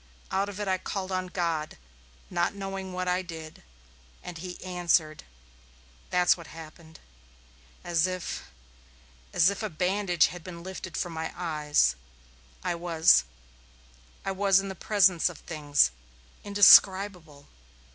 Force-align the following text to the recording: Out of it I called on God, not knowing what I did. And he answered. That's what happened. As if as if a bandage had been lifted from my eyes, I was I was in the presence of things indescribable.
Out 0.31 0.49
of 0.49 0.59
it 0.59 0.67
I 0.67 0.79
called 0.79 1.11
on 1.11 1.27
God, 1.27 1.77
not 2.31 2.55
knowing 2.55 2.91
what 2.91 3.07
I 3.07 3.21
did. 3.21 3.61
And 4.23 4.39
he 4.39 4.59
answered. 4.65 5.23
That's 6.09 6.35
what 6.35 6.47
happened. 6.47 6.99
As 7.83 8.07
if 8.07 8.49
as 9.31 9.51
if 9.51 9.61
a 9.61 9.69
bandage 9.69 10.25
had 10.33 10.43
been 10.43 10.63
lifted 10.63 10.97
from 10.97 11.13
my 11.13 11.31
eyes, 11.37 11.95
I 12.63 12.73
was 12.73 13.25
I 14.25 14.31
was 14.31 14.59
in 14.59 14.69
the 14.69 14.73
presence 14.73 15.29
of 15.29 15.37
things 15.37 15.91
indescribable. 16.43 17.47